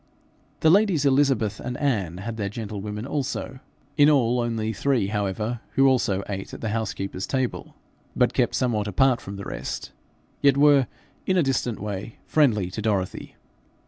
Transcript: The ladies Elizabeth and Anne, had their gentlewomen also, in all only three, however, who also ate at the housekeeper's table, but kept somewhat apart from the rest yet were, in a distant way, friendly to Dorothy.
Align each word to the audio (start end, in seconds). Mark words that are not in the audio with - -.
The 0.61 0.71
ladies 0.71 1.05
Elizabeth 1.05 1.59
and 1.59 1.77
Anne, 1.77 2.17
had 2.17 2.35
their 2.35 2.49
gentlewomen 2.49 3.05
also, 3.05 3.59
in 3.97 4.09
all 4.09 4.39
only 4.39 4.73
three, 4.73 5.09
however, 5.09 5.59
who 5.73 5.85
also 5.85 6.23
ate 6.27 6.55
at 6.55 6.61
the 6.61 6.69
housekeeper's 6.69 7.27
table, 7.27 7.75
but 8.15 8.33
kept 8.33 8.55
somewhat 8.55 8.87
apart 8.87 9.21
from 9.21 9.35
the 9.35 9.45
rest 9.45 9.91
yet 10.41 10.57
were, 10.57 10.87
in 11.27 11.37
a 11.37 11.43
distant 11.43 11.79
way, 11.79 12.15
friendly 12.25 12.71
to 12.71 12.81
Dorothy. 12.81 13.35